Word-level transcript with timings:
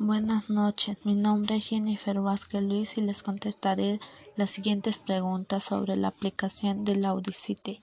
Buenas 0.00 0.48
noches, 0.48 1.04
mi 1.06 1.14
nombre 1.16 1.56
es 1.56 1.66
Jennifer 1.66 2.20
Vázquez 2.20 2.62
Luis 2.62 2.96
y 2.98 3.00
les 3.00 3.24
contestaré 3.24 3.98
las 4.36 4.48
siguientes 4.48 4.96
preguntas 4.96 5.64
sobre 5.64 5.96
la 5.96 6.06
aplicación 6.06 6.84
del 6.84 7.04
Audacity. 7.04 7.80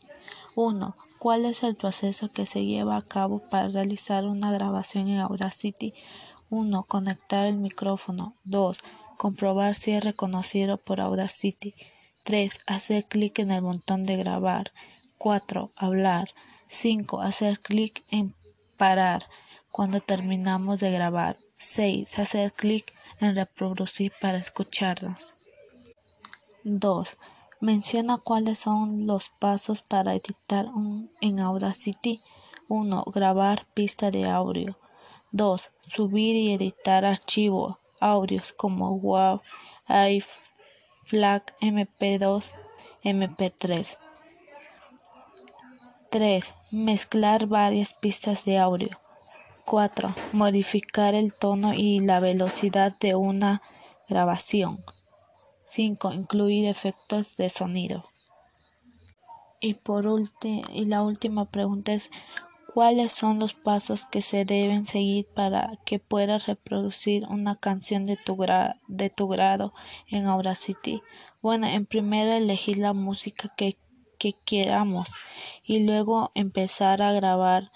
1. 0.56 0.96
¿Cuál 1.20 1.44
es 1.44 1.64
el 1.64 1.76
proceso 1.76 2.32
que 2.32 2.46
se 2.46 2.64
lleva 2.64 2.96
a 2.96 3.02
cabo 3.02 3.42
para 3.52 3.68
realizar 3.68 4.24
una 4.24 4.54
grabación 4.54 5.10
en 5.10 5.18
Audacity? 5.18 5.92
1. 6.52 6.84
Conectar 6.84 7.48
el 7.48 7.58
micrófono. 7.58 8.34
2. 8.46 8.78
Comprobar 9.18 9.76
si 9.76 9.92
es 9.92 10.02
reconocido 10.02 10.78
por 10.78 11.02
Audacity. 11.02 11.74
3. 12.24 12.62
Hacer 12.68 13.04
clic 13.04 13.40
en 13.40 13.52
el 13.52 13.60
botón 13.60 14.06
de 14.06 14.16
grabar. 14.16 14.72
4. 15.18 15.70
Hablar. 15.76 16.30
5. 16.70 17.20
Hacer 17.20 17.60
clic 17.60 18.06
en 18.10 18.34
parar 18.78 19.26
cuando 19.70 20.00
terminamos 20.00 20.80
de 20.80 20.92
grabar. 20.92 21.36
6. 21.66 22.20
Hacer 22.20 22.52
clic 22.52 22.86
en 23.22 23.36
reproducir 23.36 24.12
para 24.22 24.38
escucharnos. 24.38 25.34
2. 26.64 27.18
Menciona 27.60 28.18
cuáles 28.18 28.60
son 28.60 29.08
los 29.08 29.30
pasos 29.30 29.82
para 29.82 30.14
editar 30.14 30.66
un, 30.68 31.10
en 31.22 31.40
Audacity. 31.40 32.22
1. 32.68 33.04
Grabar 33.14 33.66
pista 33.74 34.12
de 34.12 34.30
audio. 34.30 34.76
2. 35.32 35.70
Subir 35.88 36.36
y 36.36 36.54
editar 36.54 37.04
archivos, 37.04 37.78
audios 38.00 38.52
como 38.52 38.96
WAV, 38.96 39.42
AIF, 39.88 40.28
FLAC, 41.04 41.54
MP2, 41.62 42.46
MP3. 43.04 43.98
3. 46.10 46.54
Mezclar 46.72 47.48
varias 47.48 47.94
pistas 47.94 48.46
de 48.46 48.58
audio. 48.58 49.05
4. 49.66 50.14
Modificar 50.34 51.16
el 51.16 51.34
tono 51.34 51.74
y 51.74 52.00
la 52.00 52.20
velocidad 52.20 52.96
de 53.00 53.16
una 53.16 53.62
grabación. 54.08 54.80
5. 55.68 56.14
Incluir 56.14 56.68
efectos 56.68 57.36
de 57.36 57.50
sonido. 57.50 58.06
Y 59.60 59.74
por 59.74 60.06
y 60.72 60.86
la 60.86 61.02
última 61.02 61.46
pregunta 61.46 61.94
es 61.94 62.12
¿cuáles 62.76 63.14
son 63.14 63.40
los 63.40 63.54
pasos 63.54 64.06
que 64.06 64.22
se 64.22 64.46
deben 64.46 64.86
seguir 64.86 65.26
para 65.34 65.72
que 65.86 65.98
puedas 65.98 66.46
reproducir 66.46 67.26
una 67.30 67.56
canción 67.56 68.06
de 68.06 68.18
tu, 68.18 68.38
de 68.88 69.10
tu 69.10 69.28
grado 69.28 69.74
en 70.10 70.28
Audacity? 70.28 71.02
Bueno, 71.42 71.68
en 71.68 71.86
primero 71.86 72.34
elegir 72.34 72.78
la 72.78 72.94
música 72.94 73.50
que, 73.58 73.76
que 74.20 74.34
queramos 74.46 75.14
y 75.64 75.86
luego 75.86 76.32
empezar 76.36 77.02
a 77.02 77.14
grabar 77.14 77.72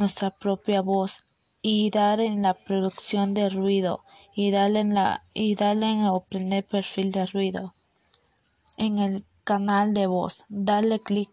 nuestra 0.00 0.30
propia 0.30 0.80
voz 0.80 1.18
y 1.62 1.90
dar 1.90 2.20
en 2.20 2.42
la 2.42 2.54
producción 2.54 3.34
de 3.34 3.50
ruido 3.50 4.00
y 4.34 4.50
darle 4.50 4.80
en 4.80 4.94
la 4.94 5.22
y 5.34 5.54
darle 5.54 5.92
en 5.92 6.04
obtener 6.06 6.64
perfil 6.64 7.12
de 7.12 7.26
ruido. 7.26 7.74
En 8.78 8.98
el 8.98 9.22
canal 9.44 9.92
de 9.92 10.06
voz 10.06 10.44
darle 10.48 11.00
clic 11.00 11.28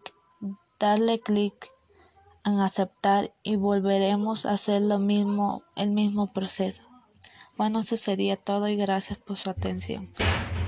darle 0.78 1.18
clic 1.18 1.54
en 2.44 2.60
aceptar 2.60 3.30
y 3.42 3.56
volveremos 3.56 4.44
a 4.44 4.52
hacer 4.52 4.82
lo 4.82 4.98
mismo 4.98 5.62
el 5.74 5.90
mismo 5.90 6.30
proceso. 6.32 6.82
Bueno 7.56 7.80
eso 7.80 7.96
sería 7.96 8.36
todo 8.36 8.68
y 8.68 8.76
gracias 8.76 9.18
por 9.18 9.38
su 9.38 9.48
atención 9.48 10.08